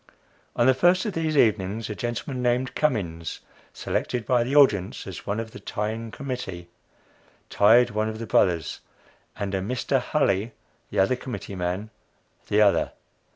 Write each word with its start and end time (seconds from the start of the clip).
On 0.55 0.65
the 0.65 0.73
first 0.73 1.05
of 1.05 1.13
these 1.13 1.37
evenings, 1.37 1.87
a 1.87 1.93
gentleman 1.93 2.41
named 2.41 2.73
Cummins, 2.73 3.39
selected 3.71 4.25
by 4.25 4.43
the 4.43 4.55
audience 4.55 5.05
as 5.05 5.27
one 5.27 5.39
of 5.39 5.51
the 5.51 5.59
Tying 5.59 6.09
Committee, 6.09 6.67
tied 7.51 7.91
one 7.91 8.09
of 8.09 8.17
the 8.17 8.25
Brothers, 8.25 8.79
and 9.35 9.53
a 9.53 9.61
Mr. 9.61 10.01
Hulley, 10.01 10.53
the 10.89 10.97
other 10.97 11.15
committee 11.15 11.53
man, 11.53 11.91
the 12.47 12.61
other. 12.63 12.93